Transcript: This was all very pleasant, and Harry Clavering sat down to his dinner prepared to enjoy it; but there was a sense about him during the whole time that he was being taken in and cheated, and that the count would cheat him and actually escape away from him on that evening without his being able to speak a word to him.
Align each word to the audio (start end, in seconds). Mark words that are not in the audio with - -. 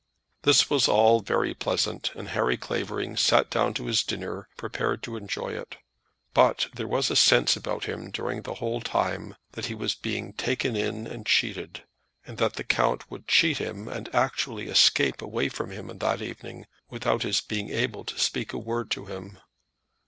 This 0.41 0.67
was 0.67 0.87
all 0.87 1.19
very 1.19 1.53
pleasant, 1.53 2.09
and 2.15 2.29
Harry 2.29 2.57
Clavering 2.57 3.15
sat 3.17 3.51
down 3.51 3.75
to 3.75 3.85
his 3.85 4.01
dinner 4.01 4.49
prepared 4.57 5.03
to 5.03 5.15
enjoy 5.15 5.49
it; 5.49 5.77
but 6.33 6.69
there 6.73 6.87
was 6.87 7.11
a 7.11 7.15
sense 7.15 7.55
about 7.55 7.85
him 7.85 8.09
during 8.09 8.41
the 8.41 8.55
whole 8.55 8.81
time 8.81 9.35
that 9.51 9.67
he 9.67 9.75
was 9.75 9.93
being 9.93 10.33
taken 10.33 10.75
in 10.75 11.05
and 11.05 11.27
cheated, 11.27 11.83
and 12.25 12.39
that 12.39 12.53
the 12.53 12.63
count 12.63 13.11
would 13.11 13.27
cheat 13.27 13.59
him 13.59 13.87
and 13.87 14.09
actually 14.11 14.69
escape 14.69 15.21
away 15.21 15.49
from 15.49 15.69
him 15.69 15.87
on 15.87 15.99
that 15.99 16.19
evening 16.19 16.65
without 16.89 17.21
his 17.21 17.39
being 17.39 17.69
able 17.69 18.03
to 18.03 18.17
speak 18.17 18.53
a 18.53 18.57
word 18.57 18.89
to 18.89 19.05
him. 19.05 19.37